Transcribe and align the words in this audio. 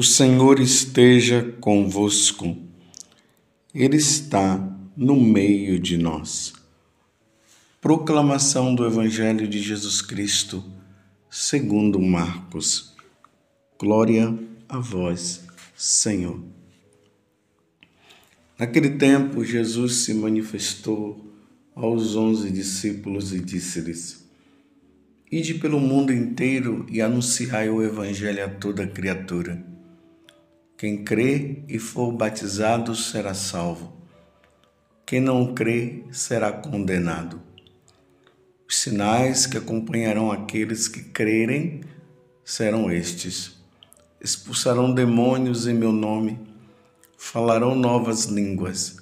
O 0.00 0.02
Senhor 0.02 0.60
esteja 0.60 1.54
convosco, 1.60 2.56
Ele 3.74 3.98
está 3.98 4.56
no 4.96 5.14
meio 5.14 5.78
de 5.78 5.98
nós. 5.98 6.54
Proclamação 7.82 8.74
do 8.74 8.86
Evangelho 8.86 9.46
de 9.46 9.60
Jesus 9.60 10.00
Cristo, 10.00 10.64
segundo 11.28 12.00
Marcos. 12.00 12.96
Glória 13.78 14.34
a 14.66 14.78
vós, 14.78 15.44
Senhor. 15.76 16.42
Naquele 18.58 18.92
tempo, 18.92 19.44
Jesus 19.44 19.96
se 19.96 20.14
manifestou 20.14 21.30
aos 21.74 22.16
onze 22.16 22.50
discípulos 22.50 23.34
e 23.34 23.38
disse-lhes: 23.38 24.26
Ide 25.30 25.56
pelo 25.56 25.78
mundo 25.78 26.10
inteiro 26.10 26.86
e 26.88 27.02
anunciai 27.02 27.68
o 27.68 27.82
Evangelho 27.82 28.42
a 28.42 28.48
toda 28.48 28.86
criatura. 28.86 29.68
Quem 30.80 31.04
crê 31.04 31.58
e 31.68 31.78
for 31.78 32.10
batizado 32.10 32.96
será 32.96 33.34
salvo. 33.34 33.92
Quem 35.04 35.20
não 35.20 35.52
crê 35.52 36.04
será 36.10 36.50
condenado. 36.50 37.38
Os 38.66 38.78
sinais 38.78 39.46
que 39.46 39.58
acompanharão 39.58 40.32
aqueles 40.32 40.88
que 40.88 41.02
crerem 41.02 41.82
serão 42.42 42.90
estes: 42.90 43.62
expulsarão 44.22 44.94
demônios 44.94 45.66
em 45.66 45.74
meu 45.74 45.92
nome, 45.92 46.40
falarão 47.14 47.74
novas 47.74 48.24
línguas. 48.24 48.96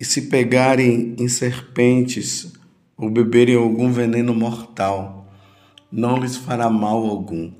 E 0.00 0.04
se 0.06 0.30
pegarem 0.30 1.14
em 1.18 1.28
serpentes 1.28 2.54
ou 2.96 3.10
beberem 3.10 3.54
algum 3.54 3.92
veneno 3.92 4.32
mortal, 4.32 5.30
não 5.92 6.16
lhes 6.16 6.38
fará 6.38 6.70
mal 6.70 7.04
algum 7.04 7.59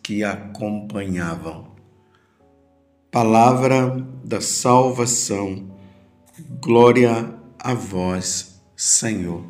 que 0.11 0.25
acompanhavam. 0.25 1.71
Palavra 3.09 4.05
da 4.25 4.41
salvação, 4.41 5.73
glória 6.59 7.33
a 7.57 7.73
vós, 7.73 8.61
Senhor. 8.75 9.45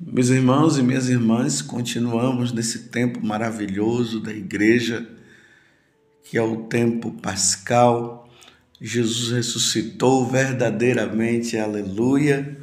Meus 0.00 0.30
irmãos 0.30 0.78
e 0.78 0.82
minhas 0.82 1.08
irmãs, 1.08 1.62
continuamos 1.62 2.50
nesse 2.50 2.88
tempo 2.88 3.24
maravilhoso 3.24 4.18
da 4.18 4.32
igreja, 4.32 5.08
que 6.24 6.36
é 6.36 6.42
o 6.42 6.64
tempo 6.64 7.12
pascal. 7.22 8.28
Jesus 8.80 9.30
ressuscitou 9.30 10.26
verdadeiramente, 10.26 11.56
aleluia. 11.56 12.58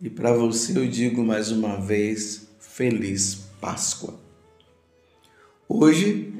E 0.00 0.08
para 0.08 0.32
você 0.32 0.78
eu 0.78 0.88
digo 0.88 1.22
mais 1.22 1.50
uma 1.50 1.78
vez, 1.78 2.48
feliz 2.58 3.34
Páscoa. 3.60 4.27
Hoje 5.70 6.32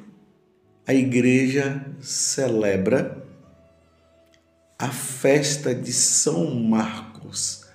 a 0.87 0.95
igreja 0.95 1.85
celebra 2.01 3.23
a 4.79 4.89
festa 4.89 5.75
de 5.75 5.93
São 5.93 6.55
Marcos, 6.55 7.67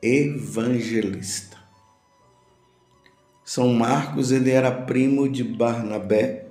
evangelista. 0.00 1.56
São 3.44 3.74
Marcos 3.74 4.30
ele 4.30 4.52
era 4.52 4.70
primo 4.70 5.28
de 5.28 5.42
Barnabé, 5.42 6.46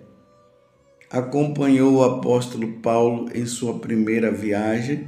acompanhou 1.10 1.94
o 1.94 2.04
apóstolo 2.04 2.74
Paulo 2.82 3.30
em 3.34 3.46
sua 3.46 3.80
primeira 3.80 4.30
viagem 4.34 5.08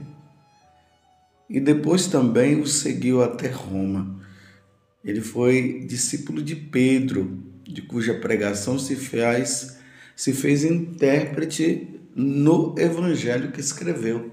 e 1.50 1.60
depois 1.60 2.08
também 2.08 2.62
o 2.62 2.66
seguiu 2.66 3.22
até 3.22 3.50
Roma. 3.50 4.22
Ele 5.04 5.20
foi 5.20 5.86
discípulo 5.86 6.42
de 6.42 6.56
Pedro, 6.56 7.53
de 7.64 7.82
cuja 7.82 8.14
pregação 8.14 8.78
se 8.78 8.96
fez, 8.96 9.78
se 10.16 10.34
fez 10.34 10.64
intérprete 10.64 12.00
no 12.16 12.76
evangelho 12.78 13.52
que 13.52 13.60
escreveu. 13.60 14.32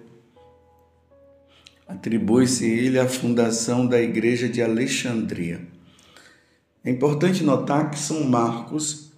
Atribui-se 1.86 2.64
ele 2.66 2.98
a 2.98 3.08
fundação 3.08 3.86
da 3.86 4.00
igreja 4.00 4.48
de 4.48 4.62
Alexandria. 4.62 5.60
É 6.84 6.90
importante 6.90 7.42
notar 7.42 7.90
que 7.90 7.98
São 7.98 8.24
Marcos 8.24 9.12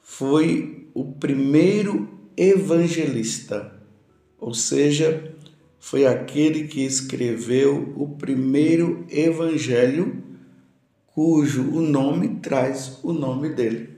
foi 0.00 0.88
o 0.94 1.12
primeiro 1.12 2.08
evangelista, 2.36 3.72
ou 4.38 4.54
seja, 4.54 5.32
foi 5.78 6.06
aquele 6.06 6.66
que 6.66 6.84
escreveu 6.84 7.92
o 7.96 8.08
primeiro 8.16 9.06
evangelho 9.10 10.22
cujo 11.18 11.72
o 11.72 11.80
nome 11.80 12.36
traz 12.36 13.00
o 13.02 13.12
nome 13.12 13.48
dele. 13.48 13.90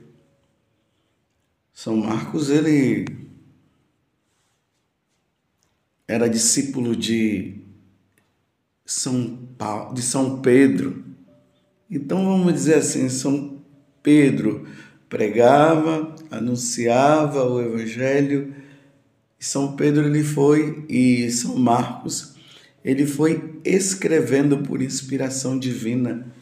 São 1.71 1.95
Marcos, 1.95 2.49
ele 2.49 3.05
era 6.09 6.31
discípulo 6.31 6.97
de 6.97 7.61
São 8.87 9.37
Paulo, 9.59 9.93
de 9.93 10.01
São 10.01 10.41
Pedro. 10.41 11.05
Então 11.91 12.25
vamos 12.25 12.55
dizer 12.55 12.77
assim, 12.77 13.11
São 13.11 13.63
Pedro 14.03 14.67
pregava, 15.07 16.15
anunciava 16.31 17.45
o 17.45 17.61
evangelho, 17.61 18.55
São 19.39 19.77
Pedro 19.77 20.07
ele 20.07 20.25
foi 20.25 20.87
e 20.89 21.31
São 21.31 21.55
Marcos 21.59 22.35
ele 22.83 23.05
foi 23.05 23.61
escrevendo 23.63 24.63
por 24.63 24.81
inspiração 24.81 25.59
divina 25.59 26.40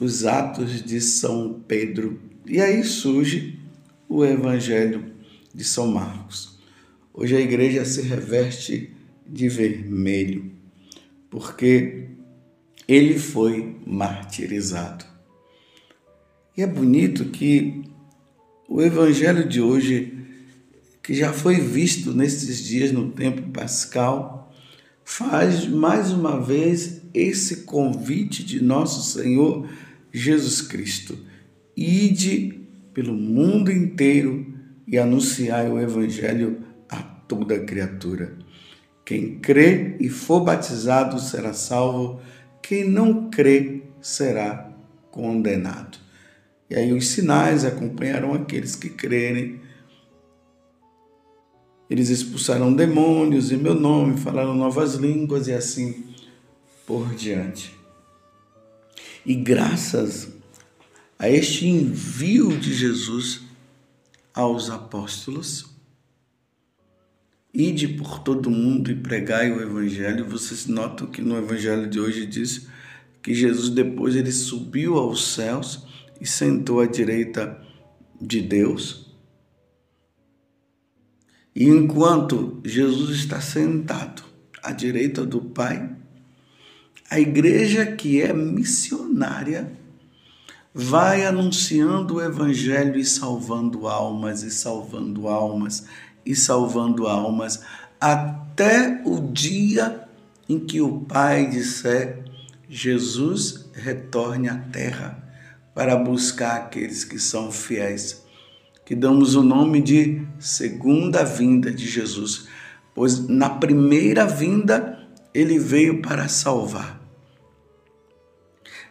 os 0.00 0.24
Atos 0.24 0.82
de 0.82 1.00
São 1.00 1.62
Pedro. 1.66 2.20
E 2.46 2.60
aí 2.60 2.84
surge 2.84 3.58
o 4.08 4.24
Evangelho 4.24 5.12
de 5.54 5.64
São 5.64 5.88
Marcos. 5.88 6.58
Hoje 7.12 7.36
a 7.36 7.40
igreja 7.40 7.84
se 7.84 8.02
reveste 8.02 8.92
de 9.26 9.48
vermelho, 9.48 10.52
porque 11.28 12.06
ele 12.86 13.18
foi 13.18 13.76
martirizado. 13.84 15.04
E 16.56 16.62
é 16.62 16.66
bonito 16.66 17.26
que 17.26 17.82
o 18.68 18.82
evangelho 18.82 19.48
de 19.48 19.60
hoje, 19.60 20.12
que 21.02 21.14
já 21.14 21.32
foi 21.32 21.56
visto 21.60 22.12
nesses 22.12 22.62
dias 22.62 22.92
no 22.92 23.10
tempo 23.10 23.42
pascal, 23.50 24.52
faz 25.04 25.66
mais 25.66 26.12
uma 26.12 26.40
vez 26.40 27.02
esse 27.14 27.64
convite 27.64 28.44
de 28.44 28.62
nosso 28.62 29.12
Senhor 29.12 29.68
Jesus 30.12 30.62
Cristo. 30.62 31.18
Ide 31.76 32.60
pelo 32.92 33.14
mundo 33.14 33.70
inteiro 33.70 34.54
e 34.86 34.98
anunciai 34.98 35.68
o 35.68 35.78
Evangelho 35.78 36.62
a 36.88 36.96
toda 36.96 37.60
criatura. 37.60 38.36
Quem 39.04 39.38
crê 39.38 39.96
e 40.00 40.08
for 40.08 40.40
batizado 40.40 41.18
será 41.20 41.52
salvo, 41.52 42.20
quem 42.62 42.88
não 42.88 43.30
crê 43.30 43.82
será 44.02 44.70
condenado. 45.10 45.98
E 46.68 46.74
aí 46.74 46.92
os 46.92 47.08
sinais 47.08 47.64
acompanharão 47.64 48.34
aqueles 48.34 48.76
que 48.76 48.90
crerem. 48.90 49.60
Eles 51.88 52.10
expulsarão 52.10 52.74
demônios 52.74 53.50
em 53.50 53.56
meu 53.56 53.74
nome, 53.74 54.18
falaram 54.18 54.54
novas 54.54 54.94
línguas 54.94 55.48
e 55.48 55.52
assim 55.52 56.04
por 56.86 57.14
diante. 57.14 57.77
E 59.28 59.34
graças 59.34 60.32
a 61.18 61.28
este 61.28 61.66
envio 61.66 62.58
de 62.58 62.72
Jesus 62.72 63.42
aos 64.32 64.70
apóstolos, 64.70 65.66
ide 67.52 67.88
por 67.88 68.20
todo 68.20 68.50
mundo 68.50 68.90
e 68.90 68.94
pregai 68.94 69.52
o 69.52 69.60
evangelho. 69.60 70.24
Vocês 70.24 70.64
notam 70.64 71.08
que 71.08 71.20
no 71.20 71.36
evangelho 71.36 71.90
de 71.90 72.00
hoje 72.00 72.24
diz 72.24 72.68
que 73.20 73.34
Jesus 73.34 73.68
depois 73.68 74.16
ele 74.16 74.32
subiu 74.32 74.96
aos 74.96 75.34
céus 75.34 75.86
e 76.18 76.26
sentou 76.26 76.80
à 76.80 76.86
direita 76.86 77.60
de 78.18 78.40
Deus. 78.40 79.14
E 81.54 81.64
enquanto 81.64 82.62
Jesus 82.64 83.10
está 83.10 83.42
sentado 83.42 84.22
à 84.62 84.72
direita 84.72 85.22
do 85.26 85.42
Pai, 85.42 85.97
a 87.10 87.18
igreja 87.18 87.86
que 87.86 88.20
é 88.20 88.32
missionária 88.32 89.72
vai 90.74 91.24
anunciando 91.24 92.16
o 92.16 92.22
evangelho 92.22 92.98
e 92.98 93.04
salvando 93.04 93.88
almas, 93.88 94.42
e 94.42 94.50
salvando 94.50 95.26
almas, 95.26 95.86
e 96.24 96.36
salvando 96.36 97.06
almas, 97.06 97.62
até 97.98 99.00
o 99.04 99.20
dia 99.20 100.06
em 100.48 100.58
que 100.58 100.80
o 100.80 101.00
Pai 101.00 101.48
disser: 101.48 102.24
Jesus 102.68 103.70
retorne 103.72 104.48
à 104.48 104.56
terra 104.56 105.24
para 105.74 105.96
buscar 105.96 106.56
aqueles 106.56 107.04
que 107.04 107.18
são 107.18 107.50
fiéis, 107.50 108.22
que 108.84 108.94
damos 108.94 109.34
o 109.34 109.42
nome 109.42 109.80
de 109.80 110.26
segunda 110.38 111.24
vinda 111.24 111.72
de 111.72 111.86
Jesus, 111.86 112.48
pois 112.94 113.26
na 113.26 113.48
primeira 113.48 114.26
vinda 114.26 115.08
ele 115.32 115.58
veio 115.58 116.02
para 116.02 116.28
salvar. 116.28 116.97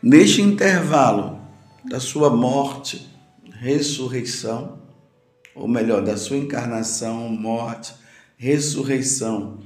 Neste 0.01 0.43
intervalo 0.43 1.39
da 1.83 1.99
sua 1.99 2.29
morte, 2.29 3.09
ressurreição, 3.59 4.79
ou 5.55 5.67
melhor, 5.67 6.03
da 6.03 6.15
sua 6.15 6.37
encarnação, 6.37 7.29
morte, 7.29 7.95
ressurreição 8.37 9.59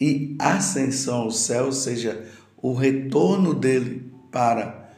e 0.00 0.36
ascensão 0.38 1.22
ao 1.22 1.30
céu, 1.32 1.66
ou 1.66 1.72
seja, 1.72 2.24
o 2.56 2.74
retorno 2.74 3.52
dele 3.52 4.12
para 4.30 4.88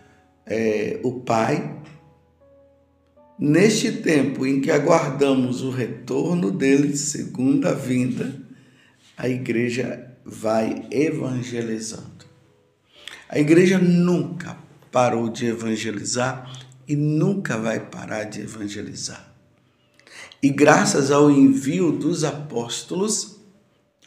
é, 0.44 1.00
o 1.02 1.20
Pai, 1.20 1.80
neste 3.38 3.90
tempo 3.90 4.46
em 4.46 4.60
que 4.60 4.70
aguardamos 4.70 5.62
o 5.62 5.70
retorno 5.70 6.50
dele, 6.50 6.94
segunda 6.94 7.74
vinda, 7.74 8.38
a 9.16 9.30
igreja 9.30 10.14
vai 10.26 10.86
evangelizando. 10.90 12.26
A 13.28 13.38
igreja 13.38 13.78
nunca 13.78 14.63
parou 14.94 15.28
de 15.28 15.46
evangelizar 15.46 16.48
e 16.86 16.94
nunca 16.94 17.58
vai 17.58 17.80
parar 17.80 18.22
de 18.22 18.42
evangelizar. 18.42 19.28
E 20.40 20.48
graças 20.48 21.10
ao 21.10 21.28
envio 21.28 21.90
dos 21.90 22.22
apóstolos 22.22 23.38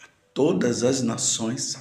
a 0.01 0.07
todas 0.33 0.83
as 0.83 1.01
nações, 1.01 1.77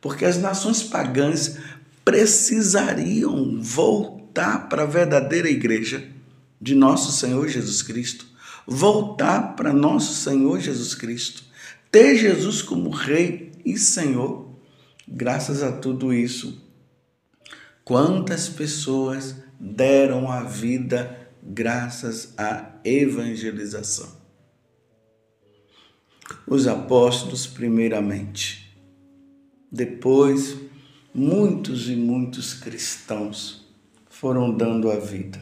porque 0.00 0.24
as 0.24 0.38
nações 0.38 0.82
pagãs 0.82 1.56
precisariam 2.04 3.62
voltar 3.62 4.68
para 4.68 4.82
a 4.82 4.86
verdadeira 4.86 5.48
igreja 5.48 6.08
de 6.60 6.74
nosso 6.74 7.12
Senhor 7.12 7.46
Jesus 7.46 7.80
Cristo, 7.80 8.26
voltar 8.66 9.54
para 9.54 9.72
nosso 9.72 10.14
Senhor 10.14 10.58
Jesus 10.58 10.96
Cristo, 10.96 11.44
ter 11.92 12.16
Jesus 12.16 12.60
como 12.60 12.90
Rei 12.90 13.52
e 13.64 13.78
Senhor. 13.78 14.48
Graças 15.06 15.62
a 15.62 15.70
tudo 15.70 16.12
isso, 16.12 16.67
quantas 17.88 18.50
pessoas 18.50 19.36
deram 19.58 20.30
a 20.30 20.42
vida 20.42 21.30
graças 21.42 22.34
à 22.36 22.72
evangelização. 22.84 24.10
Os 26.46 26.66
apóstolos, 26.66 27.46
primeiramente. 27.46 28.78
Depois, 29.72 30.54
muitos 31.14 31.88
e 31.88 31.96
muitos 31.96 32.52
cristãos 32.52 33.66
foram 34.10 34.54
dando 34.54 34.90
a 34.90 34.96
vida. 34.96 35.40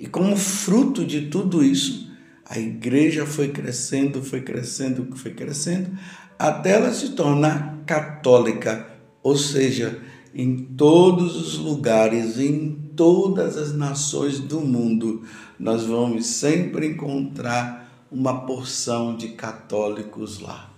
E 0.00 0.08
como 0.08 0.36
fruto 0.36 1.06
de 1.06 1.28
tudo 1.28 1.62
isso, 1.62 2.10
a 2.44 2.58
igreja 2.58 3.24
foi 3.24 3.52
crescendo, 3.52 4.20
foi 4.20 4.40
crescendo, 4.40 5.16
foi 5.16 5.32
crescendo, 5.32 5.96
até 6.36 6.72
ela 6.72 6.92
se 6.92 7.10
tornar 7.10 7.84
católica, 7.86 8.90
ou 9.22 9.36
seja, 9.36 10.02
em 10.38 10.54
todos 10.54 11.34
os 11.34 11.56
lugares, 11.56 12.38
em 12.38 12.72
todas 12.94 13.56
as 13.56 13.72
nações 13.72 14.38
do 14.38 14.60
mundo, 14.60 15.22
nós 15.58 15.84
vamos 15.84 16.26
sempre 16.26 16.88
encontrar 16.88 18.06
uma 18.12 18.44
porção 18.44 19.16
de 19.16 19.28
católicos 19.28 20.38
lá. 20.38 20.70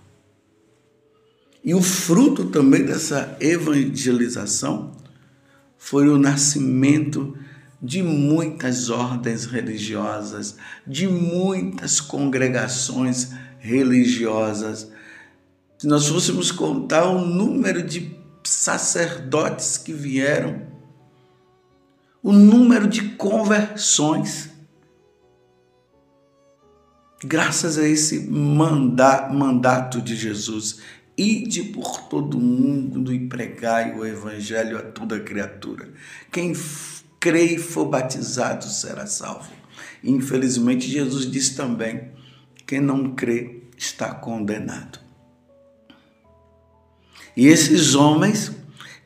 E 1.65 1.75
o 1.75 1.83
fruto 1.83 2.45
também 2.47 2.85
dessa 2.85 3.37
evangelização 3.41 4.93
foi 5.77 6.09
o 6.09 6.17
nascimento 6.17 7.37
de 7.83 8.01
muitas 8.01 8.91
ordens 8.91 9.45
religiosas, 9.45 10.55
de 10.87 11.09
muitas 11.09 12.01
congregações 12.01 13.33
religiosas. 13.59 14.89
Se 15.79 15.89
nós 15.89 16.07
fôssemos 16.07 16.53
contar 16.53 17.09
o 17.09 17.27
número 17.27 17.83
de 17.83 18.18
sacerdotes 18.49 19.77
que 19.77 19.93
vieram, 19.93 20.67
o 22.23 22.33
número 22.33 22.89
de 22.89 23.11
conversões, 23.11 24.51
graças 27.23 27.79
a 27.79 27.87
esse 27.87 28.21
mandato 28.29 30.01
de 30.01 30.17
Jesus, 30.17 30.81
ide 31.17 31.65
por 31.65 32.09
todo 32.09 32.39
mundo 32.39 33.13
e 33.13 33.29
pregai 33.29 33.95
o 33.97 34.05
evangelho 34.05 34.79
a 34.79 34.83
toda 34.83 35.21
criatura. 35.21 35.93
Quem 36.33 36.53
crê 37.21 37.55
e 37.55 37.59
for 37.59 37.87
batizado 37.87 38.65
será 38.65 39.07
salvo. 39.07 39.51
Infelizmente, 40.03 40.89
Jesus 40.89 41.31
diz 41.31 41.51
também: 41.51 42.13
quem 42.67 42.81
não 42.81 43.15
crê 43.15 43.63
está 43.77 44.15
condenado. 44.15 45.08
E 47.39 47.47
esses 47.47 47.95
homens, 47.95 48.51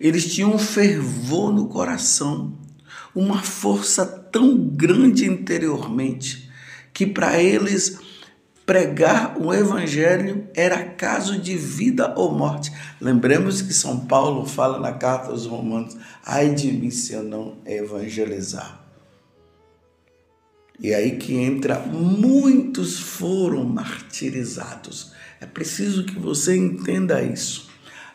eles 0.01 0.33
tinham 0.33 0.55
um 0.55 0.59
fervor 0.59 1.53
no 1.53 1.67
coração, 1.67 2.57
uma 3.15 3.43
força 3.43 4.07
tão 4.07 4.57
grande 4.57 5.27
interiormente, 5.27 6.51
que 6.95 7.07
para 7.07 7.39
eles 7.43 7.99
pregar 8.65 9.37
o 9.39 9.53
evangelho 9.53 10.49
era 10.55 10.83
caso 10.83 11.39
de 11.39 11.59
vida 11.59 12.15
ou 12.17 12.33
morte. 12.33 12.73
Lembremos 12.99 13.61
que 13.61 13.75
São 13.75 14.07
Paulo 14.07 14.47
fala 14.47 14.81
na 14.81 14.95
carta 14.95 15.31
aos 15.31 15.45
Romanos: 15.45 15.95
ai 16.25 16.55
de 16.55 16.73
mim 16.73 16.91
se 16.91 17.13
eu 17.13 17.23
não 17.23 17.59
evangelizar. 17.67 18.83
E 20.81 20.95
aí 20.95 21.19
que 21.19 21.35
entra, 21.35 21.79
muitos 21.81 22.99
foram 22.99 23.63
martirizados. 23.63 25.13
É 25.39 25.45
preciso 25.45 26.07
que 26.07 26.19
você 26.19 26.57
entenda 26.57 27.23
isso 27.23 27.72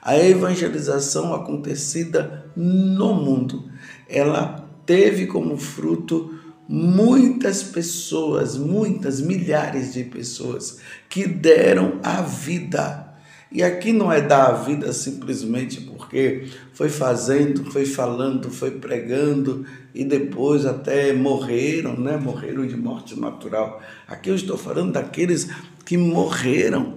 a 0.08 0.18
evangelização 0.18 1.34
acontecida 1.34 2.50
no 2.56 3.14
mundo, 3.14 3.70
ela 4.08 4.66
teve 4.86 5.28
como 5.28 5.58
fruto 5.58 6.34
muitas 6.66 7.62
pessoas, 7.62 8.56
muitas 8.56 9.20
milhares 9.20 9.94
de 9.94 10.06
pessoas 10.06 10.80
que 11.10 11.28
deram 11.28 12.00
a 12.02 12.22
vida. 12.22 13.16
E 13.52 13.62
aqui 13.62 13.92
não 13.92 14.10
é 14.10 14.22
dar 14.22 14.46
a 14.46 14.54
vida 14.54 14.94
simplesmente 14.94 15.82
porque 15.82 16.48
foi 16.72 16.88
fazendo, 16.88 17.70
foi 17.70 17.86
falando, 17.86 18.50
foi 18.50 18.72
pregando 18.72 19.66
e 19.94 20.06
depois 20.06 20.66
até 20.66 21.12
morreram, 21.12 22.00
né? 22.00 22.16
Morreram 22.16 22.66
de 22.66 22.78
morte 22.78 23.20
natural. 23.20 23.82
Aqui 24.08 24.30
eu 24.30 24.36
estou 24.36 24.58
falando 24.58 24.94
daqueles 24.94 25.50
que 25.84 25.98
morreram 25.98 26.97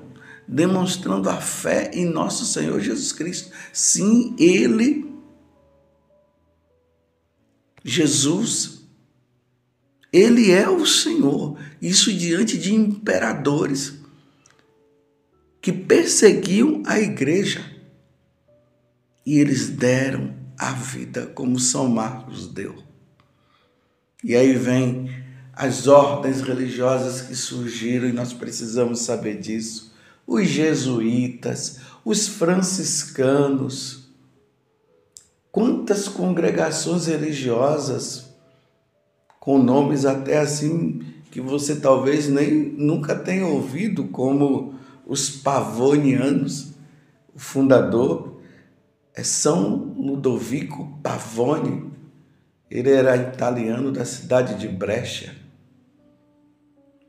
demonstrando 0.50 1.30
a 1.30 1.40
fé 1.40 1.92
em 1.95 2.04
nosso 2.04 2.45
Senhor 2.45 2.80
Jesus 2.80 3.12
Cristo. 3.12 3.52
Sim, 3.73 4.35
Ele, 4.37 5.09
Jesus, 7.85 8.83
Ele 10.12 10.50
é 10.50 10.69
o 10.69 10.85
Senhor. 10.85 11.57
Isso 11.80 12.12
diante 12.12 12.59
de 12.59 12.75
imperadores 12.75 13.95
que 15.62 15.73
perseguiam 15.73 16.83
a 16.85 16.99
igreja. 16.99 17.64
E 19.25 19.38
eles 19.38 19.69
deram 19.69 20.35
a 20.59 20.73
vida 20.73 21.26
como 21.26 21.61
São 21.61 21.88
Marcos 21.88 22.49
deu. 22.49 22.83
E 24.25 24.35
aí 24.35 24.52
vem 24.54 25.09
as 25.52 25.87
ordens 25.87 26.40
religiosas 26.40 27.21
que 27.21 27.37
surgiram 27.37 28.09
e 28.09 28.12
nós 28.12 28.33
precisamos 28.33 29.02
saber 29.02 29.38
disso 29.38 29.89
os 30.30 30.46
jesuítas, 30.46 31.80
os 32.04 32.28
franciscanos. 32.28 34.12
Quantas 35.50 36.06
congregações 36.06 37.06
religiosas 37.06 38.30
com 39.40 39.60
nomes 39.60 40.04
até 40.04 40.38
assim 40.38 41.02
que 41.32 41.40
você 41.40 41.75
talvez 41.75 42.28
nem 42.28 42.52
nunca 42.52 43.16
tenha 43.16 43.44
ouvido, 43.44 44.04
como 44.04 44.75
os 45.04 45.28
Pavonianos, 45.28 46.75
o 47.34 47.38
fundador 47.38 48.40
é 49.12 49.25
São 49.25 49.94
Ludovico 49.99 50.96
Pavone. 51.02 51.90
Ele 52.70 52.92
era 52.92 53.16
italiano 53.16 53.90
da 53.90 54.04
cidade 54.04 54.54
de 54.54 54.68
Brecha. 54.68 55.34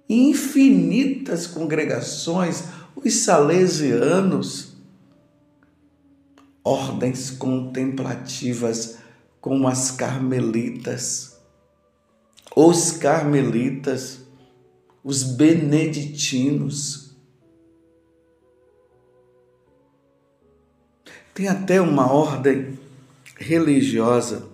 Infinitas 0.10 1.46
congregações 1.46 2.81
os 2.96 3.14
salesianos, 3.14 4.76
ordens 6.64 7.32
contemplativas 7.32 8.98
como 9.40 9.68
as 9.68 9.92
carmelitas, 9.92 11.40
os 12.56 12.92
carmelitas, 12.92 14.20
os 15.04 15.24
beneditinos. 15.24 17.16
Tem 21.34 21.48
até 21.48 21.82
uma 21.82 22.12
ordem 22.12 22.78
religiosa 23.38 24.48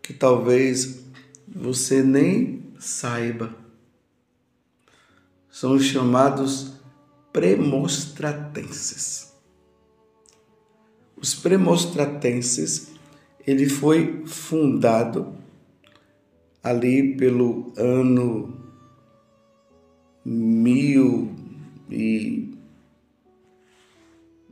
que 0.00 0.14
talvez 0.14 1.04
você 1.46 2.02
nem 2.02 2.72
saiba. 2.78 3.54
São 5.50 5.74
os 5.74 5.84
chamados 5.84 6.75
premostratenses. 7.36 9.34
Os 11.20 11.34
premostratenses, 11.34 12.92
ele 13.46 13.68
foi 13.68 14.24
fundado 14.24 15.34
ali 16.64 17.14
pelo 17.14 17.74
ano 17.76 18.58
mil 20.24 21.30
e 21.90 22.54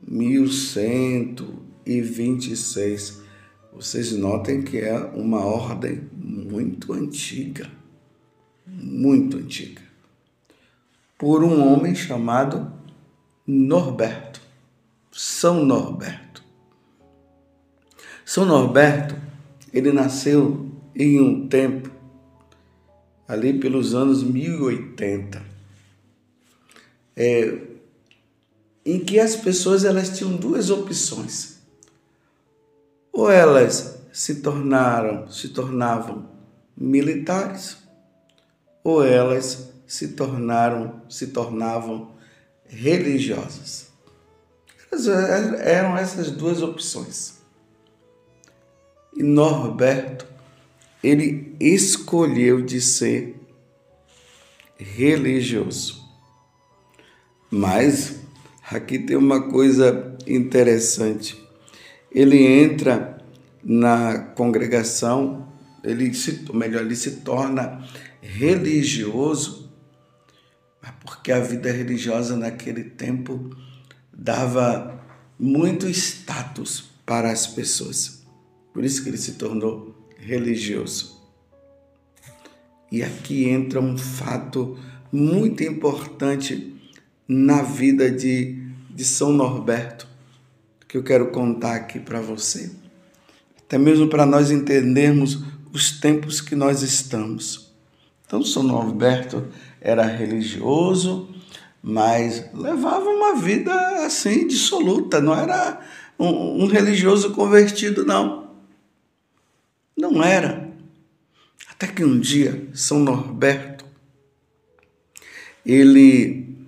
mil 0.06 0.52
cento 0.52 1.64
e 1.86 2.02
vinte 2.02 2.52
e 2.52 2.56
seis. 2.56 3.22
Vocês 3.72 4.12
notem 4.12 4.60
que 4.60 4.76
é 4.76 4.94
uma 4.94 5.42
ordem 5.42 6.02
muito 6.12 6.92
antiga, 6.92 7.66
muito 8.66 9.38
antiga, 9.38 9.80
por 11.18 11.42
um 11.44 11.72
homem 11.72 11.94
chamado 11.94 12.72
Norberto, 13.46 14.40
São 15.12 15.64
Norberto. 15.64 16.42
São 18.24 18.44
Norberto, 18.44 19.16
ele 19.72 19.92
nasceu 19.92 20.70
em 20.94 21.20
um 21.20 21.46
tempo 21.46 21.90
ali 23.26 23.58
pelos 23.58 23.94
anos 23.94 24.22
1080, 24.22 25.42
é, 27.16 27.58
em 28.84 28.98
que 29.00 29.18
as 29.18 29.34
pessoas 29.36 29.84
elas 29.84 30.16
tinham 30.16 30.36
duas 30.36 30.70
opções. 30.70 31.58
Ou 33.12 33.30
elas 33.30 33.98
se 34.12 34.36
tornaram, 34.36 35.30
se 35.30 35.48
tornavam 35.50 36.28
militares, 36.76 37.78
ou 38.84 39.02
elas 39.02 39.72
se 39.86 40.08
tornaram, 40.08 41.02
se 41.08 41.28
tornavam 41.28 42.12
religiosas. 42.66 43.88
Eram 45.62 45.96
essas 45.96 46.30
duas 46.30 46.62
opções. 46.62 47.38
E 49.16 49.22
Norberto 49.22 50.26
ele 51.02 51.54
escolheu 51.60 52.62
de 52.62 52.80
ser 52.80 53.36
religioso. 54.78 56.02
Mas 57.50 58.16
aqui 58.70 58.98
tem 58.98 59.16
uma 59.16 59.50
coisa 59.50 60.16
interessante. 60.26 61.38
Ele 62.10 62.42
entra 62.42 63.22
na 63.62 64.18
congregação, 64.18 65.46
ele 65.82 66.12
se, 66.14 66.44
melhor, 66.52 66.82
ele 66.82 66.96
se 66.96 67.16
torna 67.16 67.86
religioso, 68.24 69.70
porque 71.04 71.30
a 71.30 71.40
vida 71.40 71.70
religiosa 71.70 72.36
naquele 72.36 72.84
tempo 72.84 73.54
dava 74.12 75.04
muito 75.38 75.86
status 75.88 76.84
para 77.04 77.30
as 77.30 77.46
pessoas. 77.46 78.24
Por 78.72 78.84
isso 78.84 79.02
que 79.02 79.10
ele 79.10 79.18
se 79.18 79.32
tornou 79.32 79.94
religioso. 80.18 81.22
E 82.90 83.02
aqui 83.02 83.48
entra 83.48 83.80
um 83.80 83.98
fato 83.98 84.78
muito 85.12 85.62
importante 85.62 86.74
na 87.28 87.62
vida 87.62 88.10
de, 88.10 88.66
de 88.90 89.04
São 89.04 89.32
Norberto, 89.32 90.08
que 90.88 90.96
eu 90.96 91.02
quero 91.02 91.30
contar 91.30 91.74
aqui 91.76 91.98
para 91.98 92.20
você, 92.20 92.70
até 93.58 93.78
mesmo 93.78 94.08
para 94.08 94.24
nós 94.24 94.50
entendermos 94.50 95.42
os 95.72 95.98
tempos 95.98 96.40
que 96.40 96.54
nós 96.54 96.82
estamos. 96.82 97.63
Então, 98.34 98.44
São 98.44 98.64
Norberto 98.64 99.46
era 99.80 100.02
religioso, 100.04 101.32
mas 101.80 102.52
levava 102.52 103.08
uma 103.08 103.36
vida 103.36 103.72
assim 104.04 104.48
dissoluta, 104.48 105.20
não 105.20 105.38
era 105.38 105.80
um, 106.18 106.64
um 106.64 106.66
religioso 106.66 107.30
convertido, 107.30 108.04
não. 108.04 108.50
Não 109.96 110.20
era. 110.20 110.68
Até 111.70 111.86
que 111.86 112.04
um 112.04 112.18
dia, 112.18 112.68
São 112.74 112.98
Norberto, 112.98 113.84
ele 115.64 116.58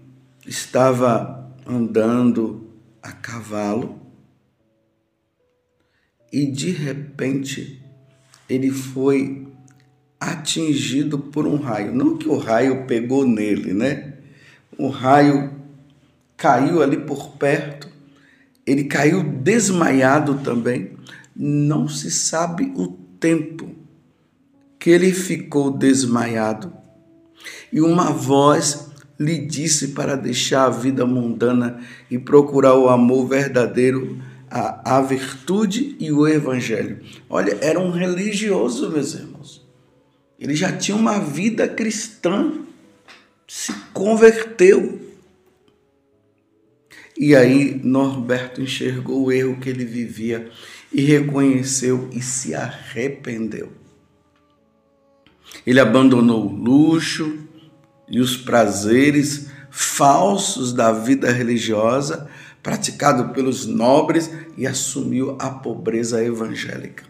estava 0.47 1.53
andando 1.67 2.71
a 3.03 3.11
cavalo 3.11 4.01
e 6.33 6.47
de 6.47 6.71
repente 6.71 7.83
ele 8.49 8.71
foi 8.71 9.46
atingido 10.21 11.19
por 11.19 11.47
um 11.47 11.57
raio. 11.57 11.95
Não 11.95 12.17
que 12.17 12.29
o 12.29 12.37
raio 12.37 12.87
pegou 12.87 13.27
nele, 13.27 13.73
né? 13.73 14.15
O 14.79 14.89
raio 14.89 15.53
caiu 16.37 16.83
ali 16.83 16.99
por 16.99 17.31
perto, 17.37 17.89
ele 18.67 18.85
caiu 18.85 19.23
desmaiado 19.23 20.39
também. 20.43 20.93
Não 21.35 21.89
se 21.89 22.11
sabe 22.11 22.73
o 22.77 22.89
tempo 22.89 23.71
que 24.79 24.91
ele 24.91 25.13
ficou 25.13 25.71
desmaiado 25.71 26.73
e 27.73 27.81
uma 27.81 28.13
voz 28.13 28.91
lhe 29.19 29.39
disse 29.39 29.89
para 29.89 30.17
deixar 30.17 30.67
a 30.67 30.71
vida 30.71 31.07
mundana 31.07 31.81
e 32.11 32.19
procurar 32.19 32.75
o 32.75 32.89
amor 32.89 33.27
verdadeiro, 33.27 34.19
a, 34.51 34.99
a 34.99 35.01
virtude 35.01 35.97
e 35.99 36.13
o 36.13 36.27
evangelho. 36.27 37.01
Olha, 37.29 37.57
era 37.61 37.81
um 37.81 37.91
religioso, 37.91 38.91
meus 38.91 39.15
irmãos. 39.15 39.66
Ele 40.39 40.55
já 40.55 40.73
tinha 40.73 40.97
uma 40.97 41.19
vida 41.19 41.67
cristã, 41.67 42.53
se 43.47 43.73
converteu. 43.93 45.01
E 47.17 47.35
aí 47.35 47.81
Norberto 47.83 48.61
enxergou 48.61 49.25
o 49.25 49.33
erro 49.33 49.59
que 49.59 49.71
ele 49.71 49.85
vivia 49.85 50.51
e 50.93 51.03
reconheceu 51.03 52.11
e 52.13 52.21
se 52.21 52.55
arrependeu. 52.55 53.73
Ele 55.67 55.81
abandonou 55.81 56.47
o 56.47 56.53
luxo 56.53 57.39
e 58.09 58.21
os 58.21 58.37
prazeres 58.37 59.49
falsos 59.71 60.73
da 60.73 60.93
vida 60.93 61.31
religiosa 61.33 62.29
praticado 62.63 63.33
pelos 63.33 63.65
nobres 63.65 64.31
e 64.57 64.67
assumiu 64.67 65.37
a 65.39 65.51
pobreza 65.51 66.23
evangélica. 66.25 67.05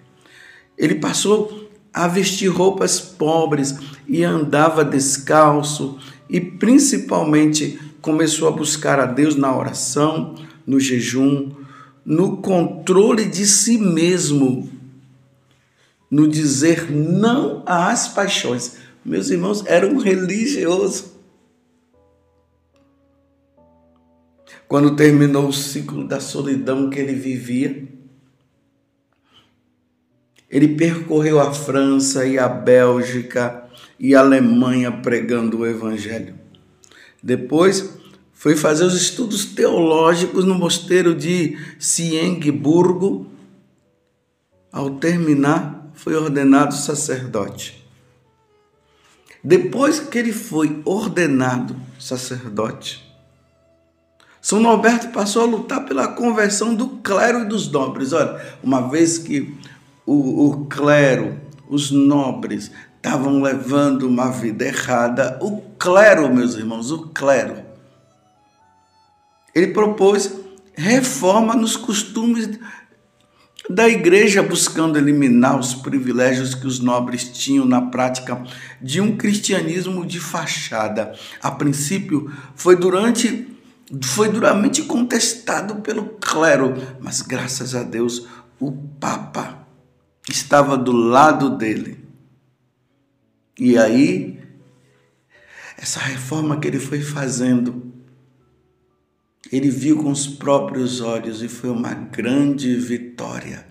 Ele 0.77 0.97
passou 0.97 1.66
a 1.97 2.07
vestir 2.07 2.49
roupas 2.49 3.01
pobres 3.01 3.75
e 4.07 4.23
andava 4.23 4.85
descalço 4.85 5.99
e 6.29 6.39
principalmente 6.39 7.81
começou 8.03 8.49
a 8.49 8.51
buscar 8.51 9.01
a 9.01 9.07
Deus 9.07 9.35
na 9.35 9.57
oração, 9.57 10.35
no 10.67 10.79
jejum, 10.79 11.53
no 12.05 12.37
controle 12.37 13.25
de 13.25 13.47
si 13.47 13.79
mesmo, 13.79 14.71
no 16.11 16.29
dizer 16.29 16.91
não 16.91 17.63
às 17.65 18.09
paixões. 18.09 18.77
Meus 19.03 19.31
irmãos, 19.31 19.65
era 19.65 19.87
um 19.87 19.97
religioso. 19.97 21.17
Quando 24.69 24.97
terminou 24.97 25.49
o 25.49 25.53
ciclo 25.53 26.07
da 26.07 26.21
solidão 26.21 26.91
que 26.91 26.99
ele 26.99 27.15
vivia, 27.15 27.89
ele 30.57 30.69
percorreu 30.69 31.39
a 31.39 31.53
França 31.53 32.25
e 32.25 32.39
a 32.39 32.49
Bélgica 32.49 33.65
e 34.01 34.15
a 34.15 34.21
Alemanha 34.21 34.91
pregando 34.91 35.59
o 35.59 35.67
Evangelho. 35.67 36.35
Depois, 37.23 37.91
foi 38.33 38.57
fazer 38.57 38.85
os 38.85 38.95
estudos 38.95 39.45
teológicos 39.45 40.47
no 40.47 40.55
mosteiro 40.55 41.15
de 41.15 41.59
Siengburgo. 41.79 43.27
Ao 44.73 44.93
terminar, 44.93 45.91
foi 45.93 46.15
ordenado 46.15 46.75
sacerdote. 46.75 47.87
Depois 49.45 50.01
que 50.01 50.17
ele 50.17 50.33
foi 50.33 50.81
ordenado 50.87 51.77
sacerdote, 52.01 53.05
São 54.41 54.59
Norberto 54.59 55.09
passou 55.09 55.43
a 55.43 55.47
lutar 55.47 55.85
pela 55.85 56.09
conversão 56.09 56.75
do 56.75 56.89
clero 56.89 57.41
e 57.41 57.45
dos 57.45 57.71
nobres. 57.71 58.15
Olha, 58.15 58.41
uma 58.63 58.89
vez 58.89 59.19
que 59.19 59.55
o, 60.07 60.47
o 60.47 60.67
clero, 60.67 61.39
os 61.69 61.91
nobres, 61.91 62.71
estavam 62.97 63.43
levando 63.43 64.09
uma 64.09 64.31
vida 64.31 64.65
errada, 64.65 65.39
o 65.43 65.61
clero, 65.79 66.33
meus 66.33 66.55
irmãos, 66.55 66.91
o 66.91 67.09
clero, 67.09 67.63
ele 69.55 69.69
propôs 69.69 70.33
reforma 70.75 71.55
nos 71.55 71.77
costumes 71.77 72.59
da 73.71 73.89
igreja 73.89 74.43
buscando 74.43 74.99
eliminar 74.99 75.59
os 75.59 75.75
privilégios 75.75 76.55
que 76.55 76.67
os 76.67 76.79
nobres 76.79 77.25
tinham 77.25 77.65
na 77.65 77.81
prática 77.81 78.45
de 78.81 79.01
um 79.01 79.17
cristianismo 79.17 80.07
de 80.07 80.21
fachada. 80.21 81.15
A 81.43 81.51
princípio, 81.51 82.31
foi 82.55 82.77
durante 82.77 83.49
foi 84.03 84.29
duramente 84.29 84.83
contestado 84.83 85.77
pelo 85.77 86.05
clero, 86.21 86.75
mas 87.01 87.23
graças 87.23 87.75
a 87.75 87.83
Deus 87.83 88.27
o 88.61 88.73
papa 88.73 89.66
estava 90.29 90.77
do 90.77 90.93
lado 90.93 91.51
dele. 91.57 92.05
E 93.59 93.79
aí 93.79 94.41
essa 95.77 96.01
reforma 96.01 96.59
que 96.59 96.67
ele 96.69 96.81
foi 96.81 97.01
fazendo 97.01 97.87
ele 99.53 99.71
viu 99.71 100.03
com 100.03 100.11
os 100.11 100.27
próprios 100.27 101.01
olhos 101.01 101.43
e 101.43 101.49
foi 101.49 101.71
uma 101.71 101.95
grande 101.95 102.75
vitória, 102.75 103.67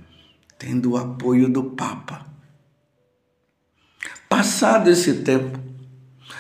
tendo 0.58 0.92
o 0.92 0.98
apoio 0.98 1.50
do 1.50 1.64
Papa. 1.64 2.26
Passado 4.30 4.90
esse 4.90 5.16
tempo, 5.16 5.60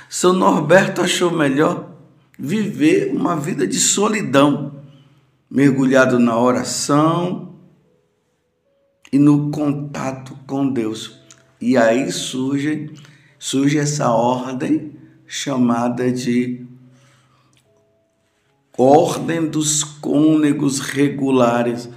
São 0.09 0.31
Norberto 0.31 1.01
achou 1.01 1.31
melhor 1.31 1.91
viver 2.39 3.13
uma 3.13 3.35
vida 3.35 3.67
de 3.67 3.79
solidão, 3.79 4.83
mergulhado 5.49 6.17
na 6.17 6.39
oração 6.39 7.54
e 9.15 9.17
no 9.17 9.49
contato 9.49 10.37
com 10.45 10.69
Deus. 10.69 11.21
E 11.61 11.77
aí 11.77 12.11
surge, 12.11 12.91
surge 13.39 13.77
essa 13.77 14.11
ordem 14.11 14.91
chamada 15.25 16.11
de 16.11 16.65
Ordem 18.77 19.47
dos 19.47 19.85
Cônegos 19.85 20.81
Regulares 20.81 21.87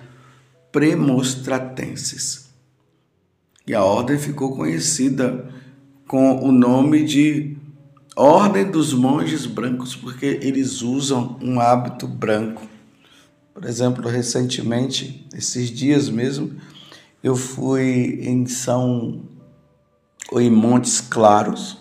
Premostratenses. 0.71 2.51
E 3.67 3.75
a 3.75 3.83
ordem 3.83 4.17
ficou 4.17 4.55
conhecida 4.55 5.53
com 6.07 6.37
o 6.37 6.53
nome 6.53 7.05
de 7.05 7.57
Ordem 8.15 8.71
dos 8.71 8.95
Monges 8.95 9.45
Brancos, 9.45 9.97
porque 9.97 10.39
eles 10.41 10.83
usam 10.83 11.37
um 11.43 11.59
hábito 11.59 12.07
branco. 12.07 12.63
Por 13.53 13.65
exemplo, 13.65 14.09
recentemente, 14.09 15.27
esses 15.35 15.69
dias 15.69 16.09
mesmo, 16.09 16.53
eu 17.23 17.35
fui 17.35 18.21
em 18.23 18.47
São 18.47 19.23
ou 20.31 20.41
em 20.41 20.51
Montes 20.51 21.01
Claros 21.01 21.79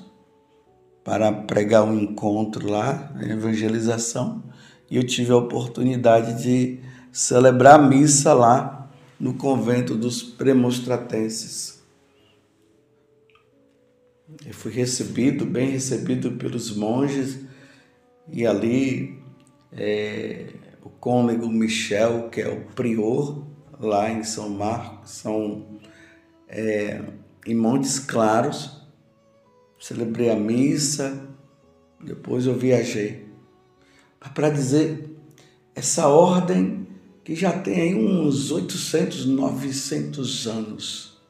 para 1.04 1.32
pregar 1.32 1.84
um 1.84 2.00
encontro 2.00 2.70
lá, 2.70 3.14
evangelização 3.22 4.44
e 4.90 4.98
eu 4.98 5.06
tive 5.06 5.32
a 5.32 5.38
oportunidade 5.38 6.42
de 6.42 6.80
celebrar 7.12 7.80
a 7.80 7.84
missa 7.84 8.34
lá 8.34 8.90
no 9.20 9.34
convento 9.34 9.96
dos 9.96 10.22
premostratenses. 10.22 11.82
Eu 14.46 14.54
fui 14.54 14.72
recebido, 14.72 15.46
bem 15.46 15.70
recebido 15.70 16.34
pelos 16.34 16.76
monges, 16.76 17.40
e 18.32 18.46
ali 18.46 19.20
é, 19.72 20.54
o 20.84 20.90
cônego 20.90 21.48
Michel, 21.48 22.30
que 22.30 22.42
é 22.42 22.50
o 22.50 22.66
prior 22.74 23.46
lá 23.80 24.10
em 24.10 24.24
São 24.24 24.50
Marcos, 24.50 25.12
são 25.12 25.66
é, 26.48 27.02
em 27.46 27.56
Montes 27.56 28.00
Claros, 28.00 28.82
celebrei 29.80 30.30
a 30.30 30.36
missa, 30.36 31.28
depois 32.00 32.46
eu 32.46 32.54
viajei 32.54 33.28
para 34.34 34.50
dizer 34.50 35.10
essa 35.74 36.08
ordem 36.08 36.88
que 37.24 37.36
já 37.36 37.52
tem 37.52 37.82
aí 37.82 37.96
uns 37.96 38.52
800, 38.52 39.26
900 39.26 40.48
anos. 40.48 41.22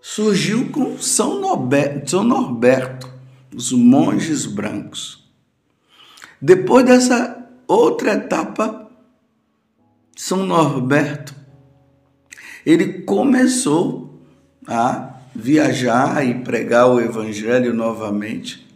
Surgiu 0.00 0.70
com 0.70 0.98
São 0.98 1.40
Norberto, 1.40 2.10
São 2.10 2.24
Norberto 2.24 3.10
os 3.54 3.72
monges 3.72 4.46
brancos. 4.46 5.28
Depois 6.40 6.86
dessa 6.86 7.48
outra 7.66 8.14
etapa, 8.14 8.90
São 10.16 10.46
Norberto, 10.46 11.34
ele 12.64 13.02
começou 13.02 14.20
a 14.66 15.20
viajar 15.34 16.26
e 16.26 16.42
pregar 16.42 16.88
o 16.88 17.00
evangelho 17.00 17.72
novamente. 17.72 18.66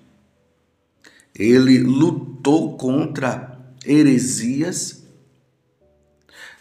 Ele 1.35 1.79
lutou 1.79 2.77
contra 2.77 3.59
heresias. 3.85 5.05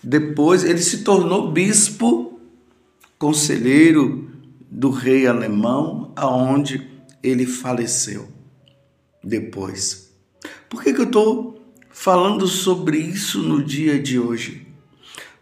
Depois 0.02 0.64
ele 0.64 0.82
se 0.82 1.04
tornou 1.04 1.52
bispo, 1.52 2.40
conselheiro 3.18 4.30
do 4.70 4.90
rei 4.90 5.28
alemão, 5.28 6.12
aonde 6.16 6.90
ele 7.22 7.46
faleceu 7.46 8.28
depois. 9.24 10.12
Por 10.70 10.84
que, 10.84 10.94
que 10.94 11.00
eu 11.00 11.06
estou 11.06 11.62
falando 11.90 12.48
sobre 12.48 12.98
isso 12.98 13.42
no 13.42 13.64
dia 13.64 13.98
de 14.02 14.20
hoje? 14.20 14.63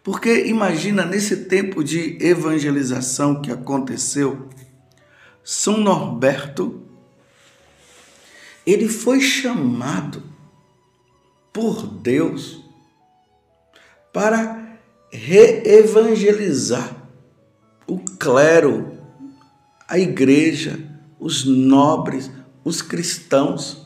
Porque 0.02 0.46
imagina 0.46 1.04
nesse 1.04 1.44
tempo 1.44 1.82
de 1.84 2.18
evangelização 2.20 3.40
que 3.40 3.52
aconteceu, 3.52 4.48
São 5.44 5.78
Norberto 5.78 6.82
ele 8.66 8.88
foi 8.88 9.20
chamado 9.20 10.22
por 11.52 11.86
Deus 11.86 12.60
para 14.12 14.78
reevangelizar 15.10 16.96
o 17.86 17.98
clero, 17.98 18.98
a 19.88 19.98
igreja, 19.98 20.78
os 21.18 21.44
nobres, 21.44 22.30
os 22.64 22.80
cristãos. 22.80 23.81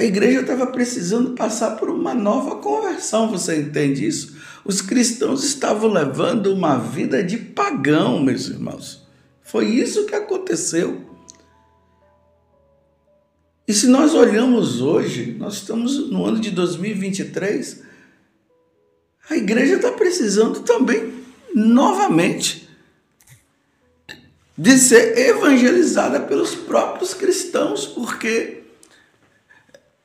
A 0.00 0.02
igreja 0.02 0.40
estava 0.40 0.66
precisando 0.66 1.32
passar 1.32 1.76
por 1.76 1.90
uma 1.90 2.14
nova 2.14 2.56
conversão, 2.56 3.30
você 3.30 3.60
entende 3.60 4.06
isso? 4.06 4.34
Os 4.64 4.80
cristãos 4.80 5.44
estavam 5.44 5.92
levando 5.92 6.54
uma 6.54 6.78
vida 6.78 7.22
de 7.22 7.36
pagão, 7.36 8.18
meus 8.18 8.48
irmãos. 8.48 9.06
Foi 9.42 9.66
isso 9.66 10.06
que 10.06 10.14
aconteceu. 10.14 11.04
E 13.68 13.74
se 13.74 13.88
nós 13.88 14.14
olhamos 14.14 14.80
hoje, 14.80 15.36
nós 15.38 15.56
estamos 15.56 16.10
no 16.10 16.24
ano 16.24 16.40
de 16.40 16.50
2023, 16.50 17.82
a 19.28 19.36
igreja 19.36 19.76
está 19.76 19.92
precisando 19.92 20.60
também, 20.60 21.12
novamente, 21.54 22.66
de 24.56 24.78
ser 24.78 25.18
evangelizada 25.18 26.20
pelos 26.20 26.54
próprios 26.54 27.12
cristãos, 27.12 27.86
porque 27.86 28.59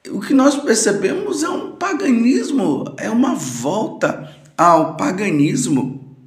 o 0.10 0.20
que 0.20 0.34
nós 0.34 0.56
percebemos 0.56 1.44
é 1.44 1.50
um 1.50 1.76
paganismo, 1.76 2.96
é 2.98 3.10
uma 3.10 3.36
volta 3.36 4.36
ao 4.58 4.98
paganismo. 4.98 6.18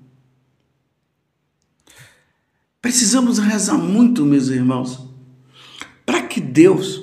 Precisamos 2.80 3.38
rezar 3.38 3.76
muito, 3.76 4.24
meus 4.24 4.48
irmãos, 4.48 5.06
para 6.06 6.22
que 6.22 6.40
Deus 6.40 7.02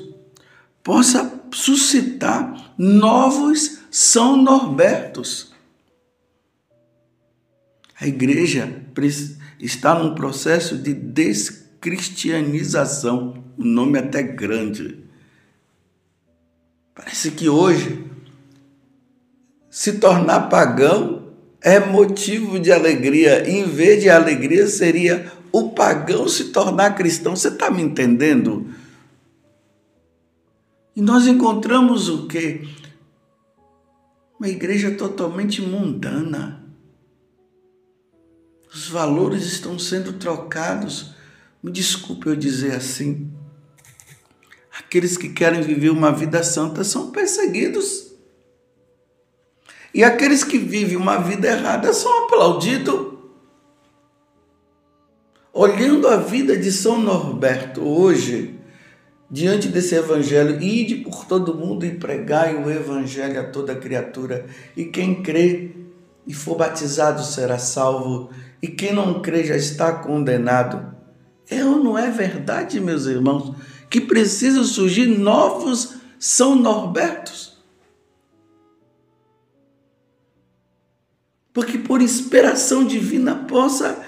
possa 0.84 1.44
suscitar 1.52 2.74
novos 2.78 3.80
São 3.92 4.38
Norbertos. 4.38 5.54
A 8.00 8.08
igreja 8.08 8.82
está 9.60 9.98
num 9.98 10.16
processo 10.16 10.78
de 10.78 10.94
descristianização, 10.94 13.44
um 13.58 13.66
nome 13.66 13.98
até 13.98 14.22
grande. 14.22 15.05
Parece 16.96 17.32
que 17.32 17.50
hoje 17.50 18.06
se 19.70 20.00
tornar 20.00 20.48
pagão 20.48 21.34
é 21.62 21.78
motivo 21.78 22.58
de 22.58 22.72
alegria. 22.72 23.48
Em 23.50 23.66
vez 23.66 24.02
de 24.02 24.10
alegria, 24.10 24.66
seria 24.68 25.30
o 25.52 25.72
pagão 25.72 26.30
se 26.30 26.46
tornar 26.46 26.96
cristão. 26.96 27.36
Você 27.36 27.50
está 27.50 27.70
me 27.70 27.82
entendendo? 27.82 28.74
E 30.96 31.02
nós 31.02 31.28
encontramos 31.28 32.08
o 32.08 32.28
quê? 32.28 32.66
Uma 34.40 34.48
igreja 34.48 34.92
totalmente 34.92 35.62
mundana. 35.62 36.64
Os 38.74 38.88
valores 38.88 39.44
estão 39.44 39.78
sendo 39.78 40.14
trocados. 40.14 41.14
Me 41.62 41.70
desculpe 41.72 42.28
eu 42.28 42.36
dizer 42.36 42.74
assim. 42.74 43.30
Aqueles 44.96 45.18
que 45.18 45.28
querem 45.28 45.60
viver 45.60 45.90
uma 45.90 46.10
vida 46.10 46.42
santa 46.42 46.82
são 46.86 47.12
perseguidos. 47.12 48.14
E 49.94 50.02
aqueles 50.02 50.42
que 50.42 50.58
vivem 50.58 50.96
uma 50.96 51.18
vida 51.18 51.50
errada 51.50 51.92
são 51.92 52.24
aplaudidos. 52.24 53.08
Olhando 55.52 56.08
a 56.08 56.16
vida 56.16 56.56
de 56.56 56.72
São 56.72 56.98
Norberto 56.98 57.86
hoje, 57.86 58.58
diante 59.30 59.68
desse 59.68 59.96
evangelho, 59.96 60.64
ide 60.64 60.96
por 60.96 61.26
todo 61.26 61.54
mundo 61.54 61.86
e 61.86 61.96
pregai 61.96 62.56
o 62.56 62.72
evangelho 62.72 63.42
a 63.42 63.44
toda 63.44 63.76
criatura. 63.76 64.46
E 64.78 64.86
quem 64.86 65.22
crê 65.22 65.72
e 66.26 66.34
for 66.34 66.56
batizado 66.56 67.22
será 67.22 67.60
salvo, 67.60 68.30
e 68.62 68.70
quem 68.70 68.94
não 68.94 69.22
crê 69.22 69.44
já 69.44 69.58
está 69.58 69.92
condenado. 69.92 70.96
É 71.50 71.66
ou 71.66 71.84
não 71.84 71.98
é 71.98 72.10
verdade, 72.10 72.80
meus 72.80 73.06
irmãos, 73.06 73.54
que 73.90 74.02
precisam 74.02 74.64
surgir 74.64 75.08
novos 75.08 75.96
São 76.20 76.56
Norbertos? 76.56 77.56
Porque 81.54 81.78
por 81.78 82.02
inspiração 82.02 82.86
divina 82.86 83.34
possa 83.48 84.04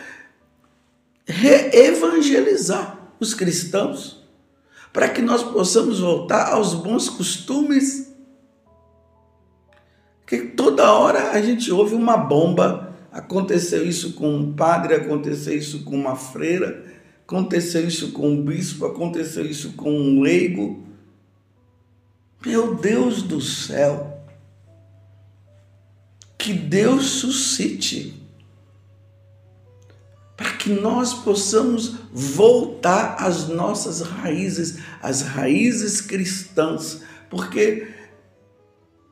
reevangelizar 1.25 2.97
os 3.19 3.33
cristãos, 3.33 4.27
para 4.91 5.09
que 5.09 5.21
nós 5.21 5.43
possamos 5.43 5.99
voltar 5.99 6.51
aos 6.51 6.73
bons 6.73 7.09
costumes. 7.09 8.13
Que 10.25 10.39
toda 10.39 10.91
hora 10.91 11.31
a 11.31 11.41
gente 11.41 11.71
ouve 11.71 11.95
uma 11.95 12.17
bomba. 12.17 12.95
Aconteceu 13.11 13.85
isso 13.85 14.13
com 14.13 14.35
um 14.35 14.53
padre, 14.53 14.93
aconteceu 14.95 15.57
isso 15.57 15.83
com 15.83 15.95
uma 15.95 16.15
freira, 16.15 16.83
aconteceu 17.27 17.85
isso 17.85 18.13
com 18.13 18.29
um 18.29 18.41
bispo, 18.41 18.85
aconteceu 18.85 19.45
isso 19.45 19.73
com 19.73 19.91
um 19.91 20.21
leigo. 20.21 20.81
Meu 22.45 22.75
Deus 22.75 23.21
do 23.21 23.41
céu! 23.41 24.23
Que 26.37 26.53
Deus 26.53 27.05
suscite 27.05 28.13
para 30.37 30.53
que 30.53 30.69
nós 30.69 31.13
possamos 31.15 31.95
voltar 32.13 33.17
às 33.19 33.49
nossas 33.49 34.01
raízes, 34.01 34.77
às 35.01 35.21
raízes 35.21 35.99
cristãs, 35.99 37.01
porque 37.29 37.87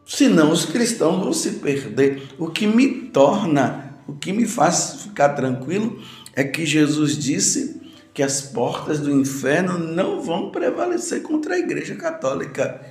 senão 0.05 0.51
os 0.51 0.63
cristãos 0.63 1.19
vão 1.19 1.33
se 1.33 1.53
perder. 1.53 2.29
O 2.37 2.47
que 2.47 2.65
me 2.65 3.09
torna, 3.09 3.97
o 4.07 4.13
que 4.13 4.31
me 4.31 4.45
faz 4.45 5.01
ficar 5.01 5.29
tranquilo 5.29 6.01
é 6.33 6.43
que 6.43 6.65
Jesus 6.65 7.17
disse 7.17 7.83
que 8.15 8.23
as 8.23 8.41
portas 8.41 9.01
do 9.01 9.11
inferno 9.11 9.77
não 9.77 10.21
vão 10.21 10.49
prevalecer 10.49 11.21
contra 11.21 11.55
a 11.55 11.59
Igreja 11.59 11.95
Católica. 11.95 12.81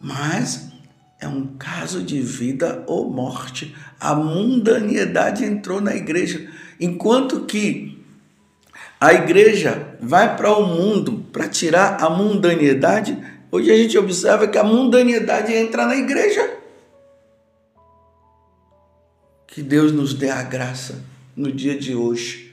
Mas 0.00 0.72
é 1.20 1.28
um 1.28 1.56
caso 1.56 2.02
de 2.02 2.20
vida 2.20 2.82
ou 2.88 3.08
morte. 3.08 3.74
A 4.00 4.12
mundanidade 4.12 5.44
entrou 5.44 5.80
na 5.80 5.94
igreja. 5.94 6.50
Enquanto 6.80 7.46
que 7.46 8.04
a 9.00 9.14
igreja 9.14 9.96
vai 10.00 10.36
para 10.36 10.52
o 10.52 10.66
mundo 10.66 11.24
para 11.32 11.48
tirar 11.48 12.02
a 12.02 12.10
mundanidade, 12.10 13.16
hoje 13.52 13.70
a 13.70 13.76
gente 13.76 13.96
observa 13.96 14.48
que 14.48 14.58
a 14.58 14.64
mundanidade 14.64 15.54
entra 15.54 15.86
na 15.86 15.94
igreja. 15.94 16.58
Que 19.46 19.62
Deus 19.62 19.92
nos 19.92 20.12
dê 20.12 20.28
a 20.28 20.42
graça 20.42 21.04
no 21.36 21.52
dia 21.52 21.78
de 21.78 21.94
hoje, 21.94 22.43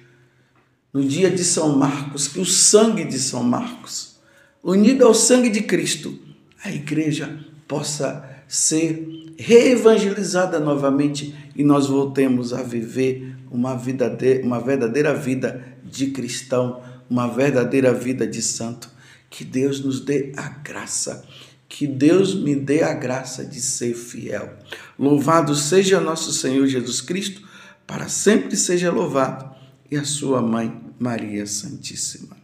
no 0.93 1.03
dia 1.03 1.29
de 1.29 1.43
São 1.43 1.77
Marcos, 1.77 2.27
que 2.27 2.39
o 2.39 2.45
sangue 2.45 3.05
de 3.05 3.17
São 3.17 3.43
Marcos, 3.43 4.17
unido 4.63 5.05
ao 5.05 5.13
sangue 5.13 5.49
de 5.49 5.61
Cristo, 5.61 6.17
a 6.63 6.71
igreja 6.71 7.39
possa 7.67 8.29
ser 8.47 9.33
reevangelizada 9.37 10.59
novamente 10.59 11.33
e 11.55 11.63
nós 11.63 11.87
voltemos 11.87 12.53
a 12.53 12.61
viver 12.61 13.35
uma, 13.49 13.75
vida 13.75 14.09
de, 14.09 14.41
uma 14.41 14.59
verdadeira 14.59 15.13
vida 15.13 15.63
de 15.83 16.07
cristão, 16.07 16.81
uma 17.09 17.27
verdadeira 17.27 17.93
vida 17.93 18.27
de 18.27 18.41
santo. 18.41 18.89
Que 19.29 19.43
Deus 19.43 19.79
nos 19.79 20.01
dê 20.01 20.33
a 20.35 20.49
graça, 20.49 21.25
que 21.67 21.87
Deus 21.87 22.35
me 22.35 22.55
dê 22.55 22.83
a 22.83 22.93
graça 22.93 23.45
de 23.45 23.61
ser 23.61 23.93
fiel. 23.95 24.57
Louvado 24.99 25.55
seja 25.55 25.99
nosso 25.99 26.33
Senhor 26.33 26.67
Jesus 26.67 26.99
Cristo, 26.99 27.41
para 27.87 28.09
sempre 28.09 28.55
seja 28.55 28.91
louvado, 28.91 29.50
e 29.91 29.97
a 29.97 30.05
sua 30.05 30.41
mãe, 30.41 30.73
Maria 30.97 31.45
Santíssima. 31.45 32.40